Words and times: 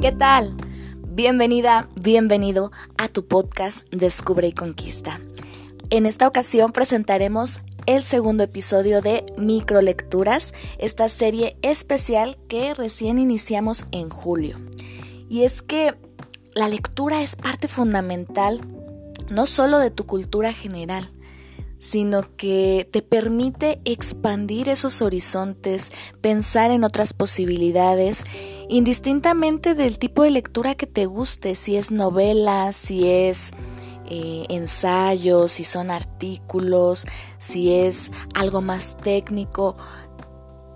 ¿Qué 0.00 0.12
tal? 0.12 0.56
Bienvenida, 0.96 1.90
bienvenido 2.02 2.72
a 2.96 3.08
tu 3.08 3.26
podcast 3.26 3.86
Descubre 3.90 4.48
y 4.48 4.52
Conquista. 4.52 5.20
En 5.90 6.06
esta 6.06 6.26
ocasión 6.26 6.72
presentaremos 6.72 7.60
el 7.84 8.02
segundo 8.02 8.42
episodio 8.44 9.02
de 9.02 9.26
Microlecturas, 9.36 10.54
esta 10.78 11.10
serie 11.10 11.58
especial 11.60 12.38
que 12.48 12.72
recién 12.72 13.18
iniciamos 13.18 13.84
en 13.92 14.08
julio. 14.08 14.56
Y 15.28 15.42
es 15.42 15.60
que 15.60 15.94
la 16.54 16.68
lectura 16.68 17.20
es 17.20 17.36
parte 17.36 17.68
fundamental 17.68 18.62
no 19.28 19.44
solo 19.44 19.78
de 19.78 19.90
tu 19.90 20.06
cultura 20.06 20.54
general, 20.54 21.12
sino 21.78 22.34
que 22.36 22.88
te 22.90 23.02
permite 23.02 23.80
expandir 23.84 24.70
esos 24.70 25.02
horizontes, 25.02 25.92
pensar 26.22 26.70
en 26.70 26.84
otras 26.84 27.12
posibilidades, 27.12 28.24
indistintamente 28.70 29.74
del 29.74 29.98
tipo 29.98 30.22
de 30.22 30.30
lectura 30.30 30.76
que 30.76 30.86
te 30.86 31.06
guste, 31.06 31.56
si 31.56 31.76
es 31.76 31.90
novela, 31.90 32.72
si 32.72 33.10
es 33.10 33.50
eh, 34.08 34.44
ensayos, 34.48 35.50
si 35.52 35.64
son 35.64 35.90
artículos, 35.90 37.06
si 37.38 37.74
es 37.74 38.12
algo 38.32 38.60
más 38.62 38.96
técnico, 38.96 39.76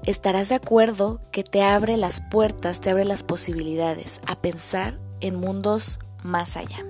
estarás 0.04 0.48
de 0.48 0.56
acuerdo 0.56 1.20
que 1.30 1.44
te 1.44 1.62
abre 1.62 1.96
las 1.96 2.20
puertas, 2.20 2.80
te 2.80 2.90
abre 2.90 3.04
las 3.04 3.22
posibilidades 3.22 4.20
a 4.26 4.36
pensar 4.40 4.98
en 5.20 5.36
mundos 5.36 6.00
más 6.24 6.56
allá. 6.56 6.84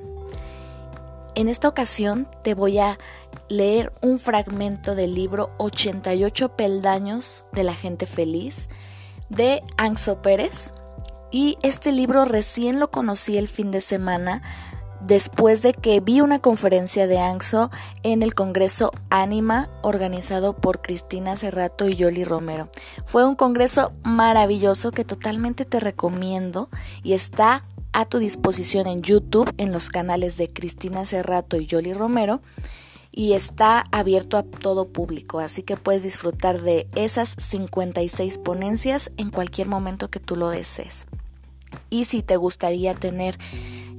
En 1.34 1.48
esta 1.48 1.68
ocasión 1.68 2.28
te 2.42 2.55
voy 2.55 2.78
a 2.78 2.98
leer 3.48 3.92
un 4.00 4.18
fragmento 4.18 4.94
del 4.94 5.14
libro 5.14 5.50
88 5.58 6.56
peldaños 6.56 7.44
de 7.52 7.64
la 7.64 7.74
gente 7.74 8.06
feliz 8.06 8.70
de 9.28 9.62
Anxo 9.77 10.22
Pérez. 10.22 10.72
Y 11.34 11.58
este 11.64 11.90
libro 11.90 12.24
recién 12.27 12.78
lo 12.78 12.92
conocí 12.92 13.36
el 13.36 13.48
fin 13.48 13.72
de 13.72 13.80
semana 13.80 14.40
después 15.00 15.62
de 15.62 15.72
que 15.72 15.98
vi 15.98 16.20
una 16.20 16.38
conferencia 16.38 17.08
de 17.08 17.18
Anxo 17.18 17.72
en 18.04 18.22
el 18.22 18.36
Congreso 18.36 18.92
Anima 19.10 19.68
organizado 19.82 20.54
por 20.54 20.80
Cristina 20.80 21.34
Cerrato 21.34 21.88
y 21.88 21.96
Yoli 21.96 22.22
Romero. 22.22 22.68
Fue 23.04 23.24
un 23.24 23.34
congreso 23.34 23.92
maravilloso 24.04 24.92
que 24.92 25.04
totalmente 25.04 25.64
te 25.64 25.80
recomiendo 25.80 26.68
y 27.02 27.14
está 27.14 27.64
a 27.92 28.04
tu 28.04 28.19
disposición 28.19 28.86
en 28.86 29.02
YouTube 29.02 29.52
en 29.58 29.72
los 29.72 29.88
canales 29.88 30.36
de 30.36 30.52
Cristina 30.52 31.04
Cerrato 31.04 31.56
y 31.56 31.66
Yoli 31.66 31.94
Romero 31.94 32.42
y 33.10 33.32
está 33.32 33.86
abierto 33.91 34.36
a 34.36 34.44
todo 34.44 34.86
público, 34.86 35.41
así 35.41 35.64
que 35.64 35.76
puedes 35.76 36.04
disfrutar 36.04 36.62
de 36.62 36.86
esas 36.94 37.34
56 37.36 38.38
ponencias 38.38 39.10
en 39.16 39.30
cualquier 39.30 39.66
momento 39.66 40.10
que 40.10 40.20
tú 40.20 40.36
lo 40.36 40.48
desees. 40.50 41.06
Y 41.91 42.05
si 42.05 42.22
te 42.22 42.36
gustaría 42.36 42.94
tener 42.94 43.39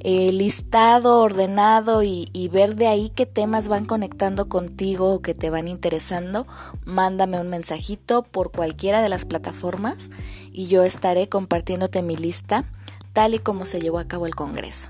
el 0.01 0.37
listado 0.37 1.21
ordenado 1.21 2.03
y, 2.03 2.29
y, 2.31 2.47
ver 2.47 2.75
de 2.75 2.87
ahí 2.87 3.11
qué 3.15 3.25
temas 3.25 3.67
van 3.67 3.85
conectando 3.85 4.47
contigo 4.47 5.13
o 5.13 5.21
que 5.21 5.33
te 5.33 5.49
van 5.49 5.67
interesando, 5.67 6.45
mándame 6.83 7.39
un 7.39 7.49
mensajito 7.49 8.21
por 8.21 8.51
cualquiera 8.51 9.01
de 9.01 9.09
las 9.09 9.25
plataformas 9.25 10.11
y 10.51 10.67
yo 10.67 10.83
estaré 10.83 11.27
compartiéndote 11.27 12.03
mi 12.03 12.15
lista 12.15 12.65
tal 13.13 13.33
y 13.33 13.39
como 13.39 13.65
se 13.65 13.81
llevó 13.81 13.97
a 13.97 14.07
cabo 14.07 14.27
el 14.27 14.35
Congreso. 14.35 14.89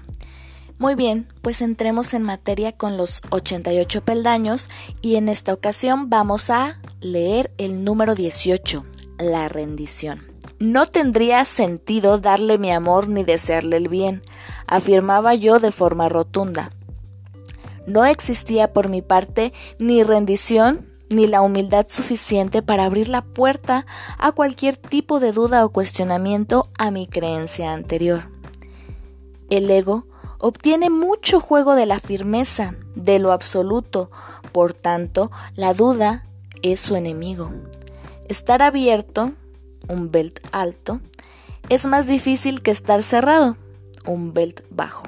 Muy 0.78 0.96
bien, 0.96 1.28
pues 1.42 1.62
entremos 1.62 2.14
en 2.14 2.24
materia 2.24 2.74
con 2.74 2.98
los 2.98 3.22
88 3.30 4.04
peldaños 4.04 4.70
y 5.02 5.16
en 5.16 5.30
esta 5.30 5.54
ocasión 5.54 6.10
vamos 6.10 6.50
a 6.50 6.82
leer 7.00 7.54
el 7.58 7.86
número 7.86 8.14
18, 8.14 8.86
la 9.20 9.48
rendición. 9.48 10.35
No 10.66 10.88
tendría 10.88 11.46
sentido 11.46 12.18
darle 12.18 12.58
mi 12.58 12.72
amor 12.72 13.08
ni 13.08 13.24
desearle 13.24 13.78
el 13.78 13.88
bien, 13.88 14.24
afirmaba 14.66 15.36
yo 15.36 15.60
de 15.60 15.72
forma 15.72 16.10
rotunda. 16.10 16.72
No 17.86 18.04
existía 18.04 18.74
por 18.74 18.90
mi 18.90 19.04
parte 19.04 19.54
ni 19.78 20.02
rendición 20.02 20.88
ni 21.08 21.28
la 21.28 21.44
humildad 21.44 21.86
suficiente 21.88 22.64
para 22.64 22.86
abrir 22.86 23.10
la 23.10 23.22
puerta 23.22 23.86
a 24.18 24.32
cualquier 24.32 24.76
tipo 24.76 25.20
de 25.20 25.34
duda 25.34 25.64
o 25.64 25.70
cuestionamiento 25.70 26.72
a 26.80 26.90
mi 26.90 27.06
creencia 27.06 27.72
anterior. 27.72 28.32
El 29.52 29.70
ego 29.70 30.08
obtiene 30.40 30.90
mucho 30.90 31.42
juego 31.42 31.76
de 31.76 31.86
la 31.86 32.00
firmeza, 32.00 32.74
de 32.96 33.20
lo 33.20 33.34
absoluto, 33.34 34.10
por 34.52 34.74
tanto, 34.74 35.30
la 35.56 35.76
duda 35.76 36.26
es 36.64 36.80
su 36.80 36.96
enemigo. 36.96 37.52
Estar 38.28 38.64
abierto, 38.64 39.34
un 39.88 40.12
belt 40.12 40.40
alto, 40.52 41.02
es 41.70 41.86
más 41.86 42.08
difícil 42.08 42.62
que 42.62 42.72
estar 42.72 43.04
cerrado, 43.04 43.58
un 44.06 44.34
belt 44.34 44.62
bajo. 44.70 45.04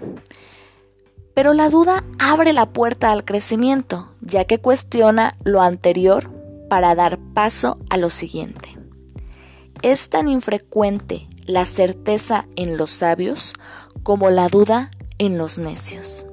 Pero 1.33 1.53
la 1.53 1.69
duda 1.69 2.03
abre 2.17 2.51
la 2.51 2.69
puerta 2.69 3.11
al 3.11 3.23
crecimiento, 3.23 4.11
ya 4.21 4.45
que 4.45 4.59
cuestiona 4.59 5.35
lo 5.43 5.61
anterior 5.61 6.31
para 6.67 6.95
dar 6.95 7.19
paso 7.33 7.77
a 7.89 7.97
lo 7.97 8.09
siguiente. 8.09 8.77
Es 9.83 10.09
tan 10.09 10.27
infrecuente 10.27 11.27
la 11.45 11.65
certeza 11.65 12.47
en 12.55 12.77
los 12.77 12.89
sabios 12.89 13.53
como 14.03 14.29
la 14.29 14.49
duda 14.49 14.89
en 15.19 15.37
los 15.37 15.57
necios. 15.57 16.25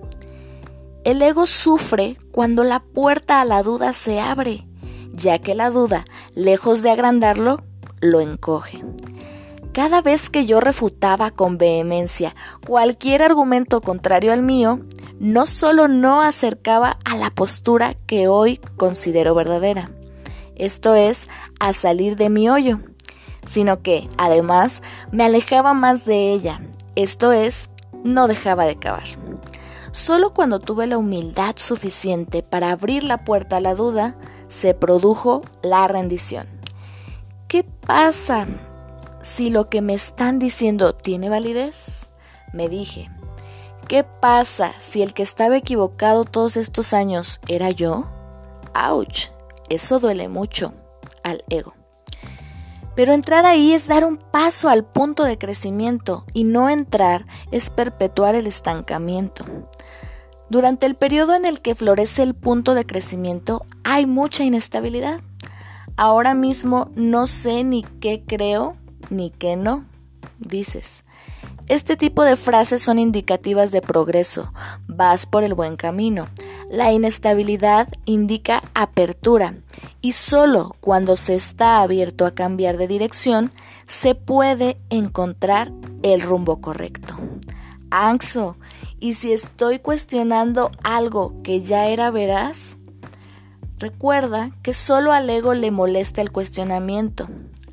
El 1.04 1.20
ego 1.20 1.46
sufre 1.46 2.16
cuando 2.32 2.64
la 2.64 2.80
puerta 2.80 3.42
a 3.42 3.44
la 3.44 3.62
duda 3.62 3.92
se 3.92 4.20
abre, 4.20 4.66
ya 5.12 5.38
que 5.38 5.54
la 5.54 5.70
duda, 5.70 6.06
lejos 6.34 6.80
de 6.80 6.90
agrandarlo, 6.90 7.62
lo 8.04 8.20
encoge. 8.20 8.84
Cada 9.72 10.02
vez 10.02 10.30
que 10.30 10.46
yo 10.46 10.60
refutaba 10.60 11.32
con 11.32 11.58
vehemencia 11.58 12.34
cualquier 12.64 13.22
argumento 13.22 13.80
contrario 13.80 14.32
al 14.32 14.42
mío, 14.42 14.78
no 15.18 15.46
solo 15.46 15.88
no 15.88 16.20
acercaba 16.20 16.98
a 17.04 17.16
la 17.16 17.30
postura 17.30 17.94
que 18.06 18.28
hoy 18.28 18.60
considero 18.76 19.34
verdadera, 19.34 19.90
esto 20.54 20.94
es, 20.94 21.28
a 21.58 21.72
salir 21.72 22.16
de 22.16 22.30
mi 22.30 22.48
hoyo, 22.48 22.78
sino 23.46 23.82
que, 23.82 24.08
además, 24.16 24.82
me 25.10 25.24
alejaba 25.24 25.74
más 25.74 26.04
de 26.04 26.32
ella, 26.32 26.60
esto 26.94 27.32
es, 27.32 27.70
no 28.04 28.28
dejaba 28.28 28.66
de 28.66 28.76
cavar. 28.76 29.04
Solo 29.90 30.34
cuando 30.34 30.60
tuve 30.60 30.86
la 30.86 30.98
humildad 30.98 31.54
suficiente 31.56 32.42
para 32.42 32.70
abrir 32.70 33.02
la 33.02 33.24
puerta 33.24 33.56
a 33.56 33.60
la 33.60 33.74
duda, 33.74 34.16
se 34.48 34.74
produjo 34.74 35.42
la 35.62 35.88
rendición. 35.88 36.53
¿Qué 37.54 37.62
pasa 37.62 38.48
si 39.22 39.48
lo 39.48 39.70
que 39.70 39.80
me 39.80 39.94
están 39.94 40.40
diciendo 40.40 40.92
tiene 40.92 41.28
validez? 41.28 42.08
Me 42.52 42.68
dije, 42.68 43.08
¿qué 43.86 44.02
pasa 44.02 44.72
si 44.80 45.02
el 45.02 45.14
que 45.14 45.22
estaba 45.22 45.56
equivocado 45.56 46.24
todos 46.24 46.56
estos 46.56 46.92
años 46.92 47.40
era 47.46 47.70
yo? 47.70 48.06
¡Auch! 48.74 49.30
Eso 49.68 50.00
duele 50.00 50.26
mucho 50.26 50.74
al 51.22 51.44
ego. 51.48 51.74
Pero 52.96 53.12
entrar 53.12 53.46
ahí 53.46 53.72
es 53.72 53.86
dar 53.86 54.04
un 54.04 54.16
paso 54.16 54.68
al 54.68 54.84
punto 54.84 55.22
de 55.22 55.38
crecimiento 55.38 56.24
y 56.32 56.42
no 56.42 56.68
entrar 56.68 57.24
es 57.52 57.70
perpetuar 57.70 58.34
el 58.34 58.48
estancamiento. 58.48 59.44
Durante 60.50 60.86
el 60.86 60.96
periodo 60.96 61.36
en 61.36 61.44
el 61.44 61.60
que 61.60 61.76
florece 61.76 62.24
el 62.24 62.34
punto 62.34 62.74
de 62.74 62.84
crecimiento 62.84 63.64
hay 63.84 64.06
mucha 64.06 64.42
inestabilidad. 64.42 65.20
Ahora 65.96 66.34
mismo 66.34 66.90
no 66.96 67.26
sé 67.26 67.62
ni 67.62 67.84
qué 68.00 68.24
creo 68.26 68.76
ni 69.10 69.30
qué 69.30 69.56
no, 69.56 69.84
dices. 70.38 71.04
Este 71.66 71.96
tipo 71.96 72.24
de 72.24 72.36
frases 72.36 72.82
son 72.82 72.98
indicativas 72.98 73.70
de 73.70 73.80
progreso, 73.80 74.52
vas 74.86 75.24
por 75.24 75.44
el 75.44 75.54
buen 75.54 75.76
camino. 75.76 76.28
La 76.70 76.92
inestabilidad 76.92 77.88
indica 78.04 78.62
apertura 78.74 79.54
y 80.02 80.12
solo 80.12 80.76
cuando 80.80 81.16
se 81.16 81.36
está 81.36 81.80
abierto 81.80 82.26
a 82.26 82.34
cambiar 82.34 82.76
de 82.76 82.88
dirección 82.88 83.52
se 83.86 84.14
puede 84.14 84.76
encontrar 84.90 85.72
el 86.02 86.20
rumbo 86.20 86.60
correcto. 86.60 87.14
Anxo, 87.90 88.56
¿y 89.00 89.14
si 89.14 89.32
estoy 89.32 89.78
cuestionando 89.78 90.70
algo 90.82 91.40
que 91.42 91.62
ya 91.62 91.86
era 91.86 92.10
veraz? 92.10 92.76
Recuerda 93.84 94.50
que 94.62 94.72
solo 94.72 95.12
al 95.12 95.28
ego 95.28 95.52
le 95.52 95.70
molesta 95.70 96.22
el 96.22 96.32
cuestionamiento, 96.32 97.28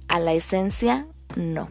a 0.10 0.19
la 0.19 0.34
esencia 0.34 1.08
no. 1.38 1.69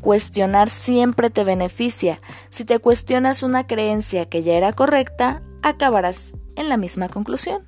Cuestionar 0.00 0.70
siempre 0.70 1.30
te 1.30 1.42
beneficia. 1.42 2.20
Si 2.50 2.64
te 2.64 2.78
cuestionas 2.78 3.42
una 3.42 3.66
creencia 3.66 4.26
que 4.26 4.44
ya 4.44 4.52
era 4.52 4.72
correcta, 4.72 5.42
acabarás 5.62 6.36
en 6.54 6.68
la 6.68 6.76
misma 6.76 7.08
conclusión. 7.08 7.64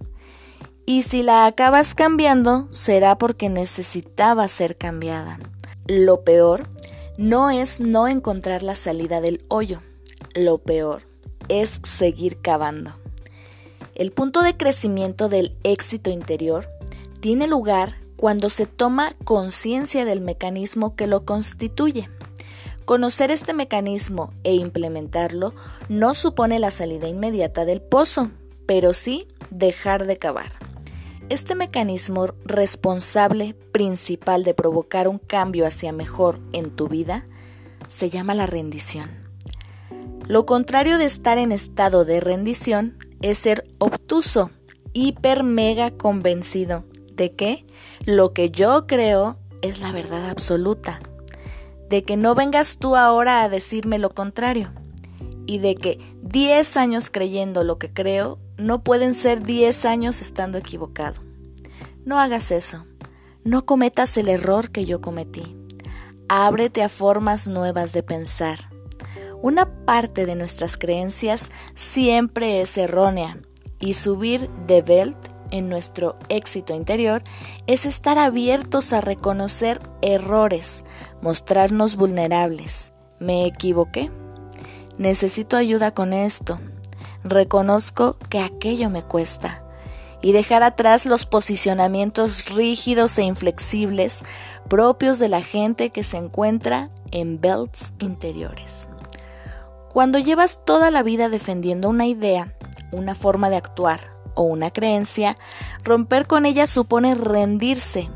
Y 0.86 1.02
si 1.02 1.24
la 1.24 1.46
acabas 1.46 1.96
cambiando, 1.96 2.72
será 2.72 3.18
porque 3.18 3.48
necesitaba 3.48 4.46
ser 4.46 4.78
cambiada. 4.78 5.40
Lo 5.88 6.22
peor 6.22 6.68
no 7.18 7.50
es 7.50 7.80
no 7.80 8.06
encontrar 8.06 8.62
la 8.62 8.76
salida 8.76 9.20
del 9.20 9.44
hoyo. 9.48 9.82
Lo 10.36 10.58
peor 10.58 11.02
es 11.48 11.80
seguir 11.82 12.40
cavando. 12.40 13.01
El 14.02 14.10
punto 14.10 14.42
de 14.42 14.56
crecimiento 14.56 15.28
del 15.28 15.56
éxito 15.62 16.10
interior 16.10 16.68
tiene 17.20 17.46
lugar 17.46 17.94
cuando 18.16 18.50
se 18.50 18.66
toma 18.66 19.12
conciencia 19.22 20.04
del 20.04 20.20
mecanismo 20.20 20.96
que 20.96 21.06
lo 21.06 21.24
constituye 21.24 22.08
Conocer 22.84 23.30
este 23.30 23.54
mecanismo 23.54 24.32
e 24.42 24.54
implementarlo 24.54 25.54
no 25.88 26.14
supone 26.14 26.58
la 26.58 26.72
salida 26.72 27.06
inmediata 27.06 27.64
del 27.64 27.80
pozo, 27.80 28.32
pero 28.66 28.92
sí 28.92 29.28
dejar 29.50 30.04
de 30.06 30.18
cavar. 30.18 30.50
Este 31.28 31.54
mecanismo 31.54 32.26
responsable 32.44 33.54
principal 33.70 34.42
de 34.42 34.52
provocar 34.52 35.06
un 35.06 35.18
cambio 35.18 35.64
hacia 35.64 35.92
mejor 35.92 36.40
en 36.52 36.70
tu 36.74 36.88
vida 36.88 37.24
se 37.86 38.10
llama 38.10 38.34
la 38.34 38.46
rendición. 38.46 39.08
Lo 40.26 40.44
contrario 40.44 40.98
de 40.98 41.04
estar 41.04 41.38
en 41.38 41.52
estado 41.52 42.04
de 42.04 42.18
rendición 42.18 42.98
es 43.22 43.38
ser 43.38 43.66
obtuso, 43.78 44.50
hiper 44.92 45.44
mega 45.44 45.92
convencido 45.92 46.84
de 47.14 47.32
que 47.32 47.64
lo 48.04 48.32
que 48.32 48.50
yo 48.50 48.86
creo 48.86 49.38
es 49.62 49.80
la 49.80 49.92
verdad 49.92 50.28
absoluta, 50.28 51.00
de 51.88 52.02
que 52.02 52.16
no 52.16 52.34
vengas 52.34 52.78
tú 52.78 52.96
ahora 52.96 53.42
a 53.42 53.48
decirme 53.48 53.98
lo 53.98 54.10
contrario 54.10 54.72
y 55.46 55.58
de 55.58 55.76
que 55.76 56.00
10 56.22 56.76
años 56.76 57.10
creyendo 57.10 57.64
lo 57.64 57.78
que 57.78 57.92
creo 57.92 58.38
no 58.56 58.82
pueden 58.82 59.14
ser 59.14 59.42
10 59.42 59.84
años 59.84 60.20
estando 60.20 60.58
equivocado. 60.58 61.20
No 62.04 62.18
hagas 62.18 62.50
eso, 62.50 62.86
no 63.44 63.64
cometas 63.64 64.16
el 64.16 64.28
error 64.28 64.70
que 64.70 64.84
yo 64.84 65.00
cometí. 65.00 65.56
Ábrete 66.28 66.82
a 66.82 66.88
formas 66.88 67.46
nuevas 67.46 67.92
de 67.92 68.02
pensar. 68.02 68.70
Una 69.42 69.71
parte 69.84 70.26
de 70.26 70.36
nuestras 70.36 70.76
creencias 70.76 71.50
siempre 71.74 72.62
es 72.62 72.76
errónea 72.76 73.38
y 73.80 73.94
subir 73.94 74.48
de 74.66 74.82
belt 74.82 75.16
en 75.50 75.68
nuestro 75.68 76.18
éxito 76.28 76.74
interior 76.74 77.22
es 77.66 77.86
estar 77.86 78.18
abiertos 78.18 78.92
a 78.92 79.00
reconocer 79.00 79.80
errores, 80.00 80.82
mostrarnos 81.20 81.96
vulnerables. 81.96 82.92
¿Me 83.20 83.46
equivoqué? 83.46 84.10
Necesito 84.98 85.56
ayuda 85.56 85.92
con 85.92 86.12
esto. 86.12 86.58
Reconozco 87.22 88.16
que 88.30 88.40
aquello 88.40 88.90
me 88.90 89.02
cuesta. 89.02 89.62
Y 90.22 90.32
dejar 90.32 90.62
atrás 90.62 91.04
los 91.04 91.26
posicionamientos 91.26 92.46
rígidos 92.46 93.18
e 93.18 93.22
inflexibles 93.22 94.22
propios 94.68 95.18
de 95.18 95.28
la 95.28 95.42
gente 95.42 95.90
que 95.90 96.04
se 96.04 96.16
encuentra 96.16 96.90
en 97.10 97.40
belts 97.40 97.92
interiores. 97.98 98.88
Cuando 99.92 100.18
llevas 100.18 100.60
toda 100.64 100.90
la 100.90 101.02
vida 101.02 101.28
defendiendo 101.28 101.90
una 101.90 102.06
idea, 102.06 102.54
una 102.92 103.14
forma 103.14 103.50
de 103.50 103.56
actuar, 103.56 104.12
o 104.34 104.42
una 104.42 104.70
creencia, 104.70 105.36
romper 105.84 106.26
con 106.26 106.46
ella 106.46 106.66
supone 106.66 107.14
rendirse, 107.14 108.08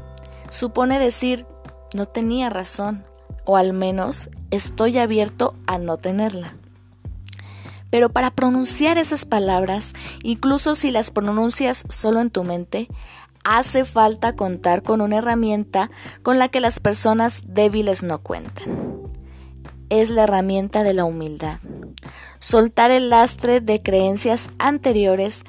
supone 0.48 0.98
decir, 0.98 1.46
no 1.94 2.06
tenía 2.06 2.48
razón, 2.48 3.04
o 3.44 3.56
al 3.58 3.74
menos 3.74 4.30
estoy 4.50 4.96
abierto 4.98 5.54
a 5.66 5.78
no 5.78 5.98
tenerla. 5.98 6.54
Pero 7.90 8.08
para 8.08 8.30
pronunciar 8.30 8.98
esas 8.98 9.24
palabras, 9.24 9.92
incluso 10.22 10.74
si 10.74 10.90
las 10.90 11.10
pronuncias 11.10 11.84
solo 11.88 12.20
en 12.20 12.30
tu 12.30 12.42
mente, 12.42 12.88
hace 13.44 13.84
falta 13.84 14.34
contar 14.34 14.82
con 14.82 15.00
una 15.00 15.18
herramienta 15.18 15.90
con 16.22 16.38
la 16.38 16.48
que 16.48 16.60
las 16.60 16.80
personas 16.80 17.42
débiles 17.46 18.02
no 18.02 18.18
cuentan. 18.18 19.05
Es 19.88 20.10
la 20.10 20.24
herramienta 20.24 20.82
de 20.82 20.94
la 20.94 21.04
humildad. 21.04 21.58
Soltar 22.38 22.90
el 22.90 23.10
lastre 23.10 23.60
de 23.60 23.82
creencias 23.82 24.50
anteriores 24.58 25.44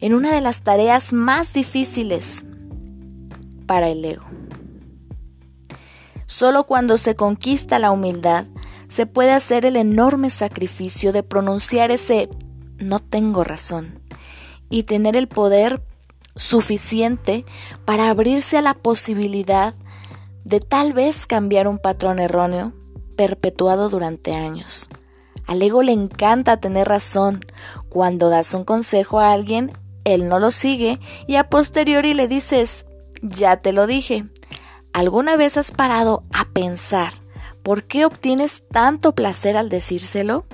en 0.00 0.14
una 0.14 0.32
de 0.32 0.40
las 0.40 0.62
tareas 0.62 1.12
más 1.12 1.52
difíciles 1.52 2.44
para 3.66 3.88
el 3.88 4.04
ego. 4.04 4.24
Solo 6.26 6.64
cuando 6.64 6.98
se 6.98 7.14
conquista 7.14 7.78
la 7.78 7.90
humildad 7.90 8.46
se 8.88 9.06
puede 9.06 9.32
hacer 9.32 9.64
el 9.64 9.76
enorme 9.76 10.30
sacrificio 10.30 11.12
de 11.12 11.22
pronunciar 11.22 11.90
ese 11.90 12.28
no 12.78 12.98
tengo 12.98 13.44
razón 13.44 14.00
y 14.68 14.82
tener 14.82 15.16
el 15.16 15.28
poder 15.28 15.82
suficiente 16.34 17.44
para 17.84 18.08
abrirse 18.08 18.58
a 18.58 18.62
la 18.62 18.74
posibilidad 18.74 19.74
de 20.44 20.60
tal 20.60 20.92
vez 20.92 21.26
cambiar 21.26 21.68
un 21.68 21.78
patrón 21.78 22.18
erróneo 22.18 22.72
perpetuado 23.22 23.88
durante 23.88 24.34
años. 24.34 24.88
Al 25.46 25.62
ego 25.62 25.84
le 25.84 25.92
encanta 25.92 26.56
tener 26.56 26.88
razón. 26.88 27.44
Cuando 27.88 28.30
das 28.30 28.52
un 28.52 28.64
consejo 28.64 29.20
a 29.20 29.30
alguien, 29.30 29.70
él 30.02 30.28
no 30.28 30.40
lo 30.40 30.50
sigue 30.50 30.98
y 31.28 31.36
a 31.36 31.48
posteriori 31.48 32.14
le 32.14 32.26
dices, 32.26 32.84
ya 33.22 33.58
te 33.58 33.72
lo 33.72 33.86
dije. 33.86 34.24
¿Alguna 34.92 35.36
vez 35.36 35.56
has 35.56 35.70
parado 35.70 36.24
a 36.32 36.46
pensar 36.46 37.12
por 37.62 37.84
qué 37.84 38.06
obtienes 38.06 38.64
tanto 38.72 39.14
placer 39.14 39.56
al 39.56 39.68
decírselo? 39.68 40.44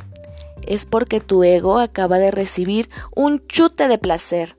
Es 0.66 0.84
porque 0.84 1.20
tu 1.20 1.44
ego 1.44 1.78
acaba 1.78 2.18
de 2.18 2.30
recibir 2.30 2.90
un 3.16 3.46
chute 3.46 3.88
de 3.88 3.96
placer. 3.96 4.58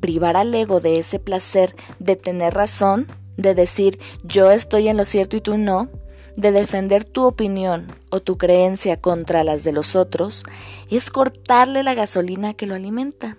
Privar 0.00 0.36
al 0.36 0.54
ego 0.54 0.80
de 0.80 0.98
ese 0.98 1.18
placer 1.18 1.74
de 1.98 2.16
tener 2.16 2.52
razón, 2.52 3.06
de 3.38 3.54
decir 3.54 3.98
yo 4.24 4.50
estoy 4.50 4.88
en 4.88 4.98
lo 4.98 5.06
cierto 5.06 5.38
y 5.38 5.40
tú 5.40 5.56
no, 5.56 5.88
de 6.36 6.52
defender 6.52 7.04
tu 7.04 7.24
opinión 7.24 7.86
o 8.10 8.20
tu 8.20 8.38
creencia 8.38 9.00
contra 9.00 9.44
las 9.44 9.64
de 9.64 9.72
los 9.72 9.96
otros, 9.96 10.44
es 10.90 11.10
cortarle 11.10 11.82
la 11.82 11.94
gasolina 11.94 12.54
que 12.54 12.66
lo 12.66 12.74
alimenta. 12.74 13.36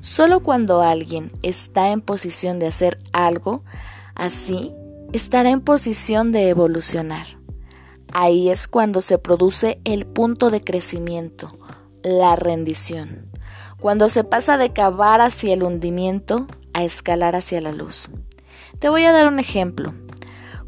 Solo 0.00 0.40
cuando 0.42 0.80
alguien 0.80 1.30
está 1.42 1.90
en 1.90 2.00
posición 2.00 2.58
de 2.58 2.68
hacer 2.68 2.98
algo, 3.12 3.64
así 4.14 4.72
estará 5.12 5.50
en 5.50 5.60
posición 5.60 6.32
de 6.32 6.48
evolucionar. 6.48 7.26
Ahí 8.12 8.50
es 8.50 8.66
cuando 8.66 9.02
se 9.02 9.18
produce 9.18 9.80
el 9.84 10.06
punto 10.06 10.50
de 10.50 10.62
crecimiento, 10.62 11.56
la 12.02 12.34
rendición, 12.34 13.30
cuando 13.78 14.08
se 14.08 14.24
pasa 14.24 14.56
de 14.56 14.72
cavar 14.72 15.20
hacia 15.20 15.52
el 15.52 15.62
hundimiento 15.62 16.46
a 16.72 16.82
escalar 16.82 17.36
hacia 17.36 17.60
la 17.60 17.72
luz. 17.72 18.10
Te 18.78 18.88
voy 18.88 19.04
a 19.04 19.12
dar 19.12 19.28
un 19.28 19.38
ejemplo. 19.38 19.94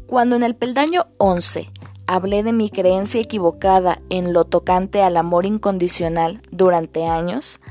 Cuando 0.07 0.35
en 0.35 0.43
el 0.43 0.55
peldaño 0.55 1.07
11 1.17 1.71
hablé 2.05 2.43
de 2.43 2.53
mi 2.53 2.69
creencia 2.69 3.21
equivocada 3.21 4.01
en 4.09 4.33
lo 4.33 4.45
tocante 4.45 5.01
al 5.01 5.17
amor 5.17 5.45
incondicional 5.45 6.41
durante 6.51 7.07
años, 7.07 7.61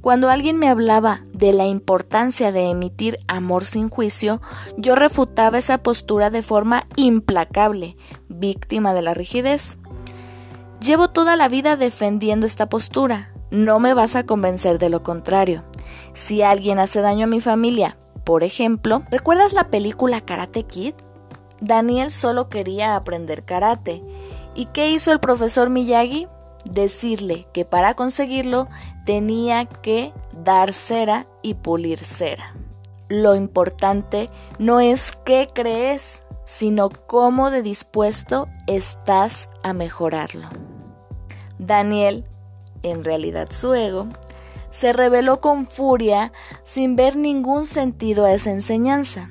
cuando 0.00 0.30
alguien 0.30 0.58
me 0.58 0.68
hablaba 0.68 1.20
de 1.32 1.52
la 1.52 1.66
importancia 1.66 2.50
de 2.50 2.70
emitir 2.70 3.18
amor 3.28 3.64
sin 3.64 3.88
juicio, 3.88 4.40
yo 4.76 4.96
refutaba 4.96 5.58
esa 5.58 5.78
postura 5.78 6.28
de 6.28 6.42
forma 6.42 6.88
implacable, 6.96 7.96
víctima 8.28 8.94
de 8.94 9.02
la 9.02 9.14
rigidez. 9.14 9.78
Llevo 10.80 11.10
toda 11.10 11.36
la 11.36 11.48
vida 11.48 11.76
defendiendo 11.76 12.46
esta 12.46 12.68
postura. 12.68 13.32
No 13.52 13.78
me 13.78 13.94
vas 13.94 14.16
a 14.16 14.26
convencer 14.26 14.78
de 14.78 14.88
lo 14.88 15.04
contrario. 15.04 15.62
Si 16.14 16.42
alguien 16.42 16.80
hace 16.80 17.00
daño 17.00 17.24
a 17.24 17.28
mi 17.28 17.40
familia, 17.40 17.96
por 18.24 18.42
ejemplo, 18.42 19.02
¿recuerdas 19.10 19.52
la 19.52 19.68
película 19.68 20.20
Karate 20.20 20.64
Kid? 20.64 20.94
Daniel 21.62 22.10
solo 22.10 22.48
quería 22.48 22.96
aprender 22.96 23.44
karate. 23.44 24.02
¿Y 24.56 24.66
qué 24.66 24.90
hizo 24.90 25.12
el 25.12 25.20
profesor 25.20 25.70
Miyagi? 25.70 26.26
Decirle 26.64 27.46
que 27.52 27.64
para 27.64 27.94
conseguirlo 27.94 28.68
tenía 29.06 29.66
que 29.66 30.12
dar 30.32 30.72
cera 30.72 31.28
y 31.40 31.54
pulir 31.54 32.00
cera. 32.00 32.54
Lo 33.08 33.36
importante 33.36 34.28
no 34.58 34.80
es 34.80 35.12
qué 35.24 35.46
crees, 35.52 36.24
sino 36.46 36.90
cómo 36.90 37.50
de 37.52 37.62
dispuesto 37.62 38.48
estás 38.66 39.48
a 39.62 39.72
mejorarlo. 39.72 40.48
Daniel, 41.60 42.24
en 42.82 43.04
realidad 43.04 43.48
su 43.52 43.74
ego, 43.74 44.08
se 44.72 44.92
rebeló 44.92 45.40
con 45.40 45.66
furia 45.66 46.32
sin 46.64 46.96
ver 46.96 47.14
ningún 47.14 47.66
sentido 47.66 48.24
a 48.24 48.32
esa 48.32 48.50
enseñanza. 48.50 49.30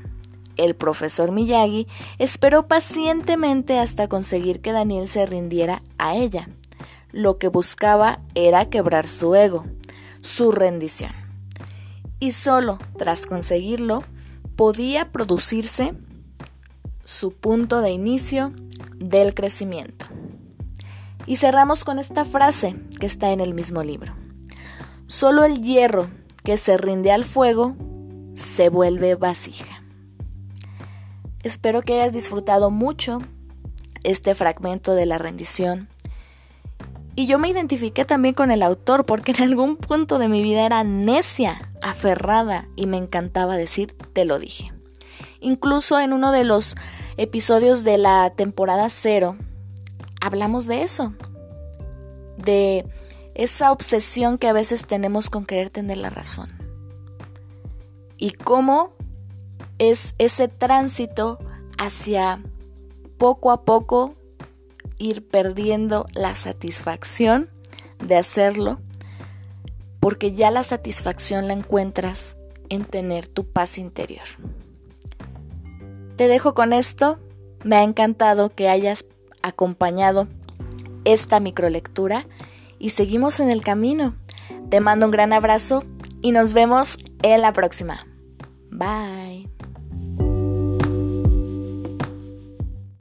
El 0.62 0.76
profesor 0.76 1.32
Miyagi 1.32 1.88
esperó 2.20 2.68
pacientemente 2.68 3.80
hasta 3.80 4.08
conseguir 4.08 4.62
que 4.62 4.72
Daniel 4.72 5.08
se 5.08 5.26
rindiera 5.26 5.82
a 5.98 6.16
ella 6.16 6.48
lo 7.12 7.38
que 7.38 7.48
buscaba 7.48 8.20
era 8.36 8.70
quebrar 8.70 9.08
su 9.08 9.36
ego, 9.36 9.66
su 10.22 10.52
rendición. 10.52 11.12
Y 12.20 12.32
solo 12.32 12.78
tras 12.98 13.26
conseguirlo 13.26 14.04
podía 14.56 15.12
producirse 15.12 15.94
su 17.04 17.34
punto 17.34 17.82
de 17.82 17.92
inicio 17.92 18.54
del 18.96 19.34
crecimiento. 19.34 20.06
Y 21.26 21.38
cerramos 21.38 21.84
con 21.84 22.00
esta 22.00 22.26
frase 22.26 22.76
que 23.00 23.06
está 23.06 23.32
en 23.32 23.40
el 23.40 23.54
mismo 23.54 23.84
libro. 23.84 24.14
Solo 25.08 25.44
el 25.44 25.62
hierro 25.62 26.10
que 26.44 26.58
se 26.58 26.78
rinde 26.78 27.12
al 27.12 27.26
fuego 27.26 27.76
se 28.36 28.70
vuelve 28.70 29.16
vasija. 29.16 29.81
Espero 31.44 31.82
que 31.82 32.02
hayas 32.02 32.14
disfrutado 32.14 32.72
mucho 32.72 33.20
este 34.04 34.36
fragmento 34.36 34.94
de 34.94 35.06
la 35.06 35.18
rendición 35.18 35.90
y 37.16 37.28
yo 37.28 37.40
me 37.40 37.50
identifiqué 37.50 38.06
también 38.06 38.34
con 38.34 38.52
el 38.52 38.64
autor 38.64 39.06
porque 39.06 39.32
en 39.34 39.44
algún 39.44 39.76
punto 39.76 40.18
de 40.18 40.30
mi 40.30 40.42
vida 40.42 40.66
era 40.66 40.84
necia, 40.84 41.70
aferrada 41.82 42.68
y 42.76 42.88
me 42.88 42.98
encantaba 42.98 43.58
decir, 43.58 43.96
te 44.14 44.24
lo 44.24 44.40
dije. 44.40 44.72
Incluso 45.42 46.00
en 46.00 46.14
uno 46.14 46.32
de 46.32 46.46
los 46.46 46.76
episodios 47.18 47.84
de 47.84 47.98
la 47.98 48.32
temporada 48.36 48.90
cero, 48.90 49.36
hablamos 50.22 50.68
de 50.68 50.84
eso, 50.84 51.14
de 52.38 52.86
esa 53.36 53.72
obsesión 53.72 54.38
que 54.38 54.48
a 54.48 54.54
veces 54.54 54.86
tenemos 54.86 55.30
con 55.30 55.46
querer 55.46 55.70
tener 55.70 55.98
la 55.98 56.10
razón. 56.10 56.50
Y 58.18 58.32
cómo 58.32 58.94
es 59.82 60.14
ese 60.20 60.48
tránsito 60.48 61.40
hacia 61.80 62.40
poco 63.18 63.50
a 63.50 63.64
poco 63.64 64.14
ir 65.00 65.28
perdiendo 65.28 66.06
la 66.14 66.36
satisfacción 66.36 67.50
de 68.06 68.16
hacerlo, 68.16 68.80
porque 70.00 70.34
ya 70.34 70.52
la 70.52 70.62
satisfacción 70.62 71.48
la 71.48 71.54
encuentras 71.54 72.38
en 72.70 72.86
tener 72.86 73.28
tu 73.28 73.44
paz 73.44 73.80
interior. 73.80 74.28
Te 76.16 76.28
dejo 76.28 76.54
con 76.54 76.74
esto. 76.74 77.18
Me 77.64 77.78
ha 77.78 77.84
encantado 77.84 78.54
que 78.54 78.70
hayas 78.70 79.06
acompañado 79.42 80.28
esta 81.06 81.40
microlectura 81.40 82.28
y 82.78 82.90
seguimos 82.92 83.40
en 83.40 83.50
el 83.50 83.64
camino. 83.64 84.14
Te 84.70 84.80
mando 84.80 85.08
un 85.08 85.12
gran 85.12 85.34
abrazo 85.34 85.84
y 86.22 86.34
nos 86.34 86.54
vemos 86.54 86.98
en 87.24 87.42
la 87.42 87.52
próxima. 87.52 88.06
Bye. 88.70 89.51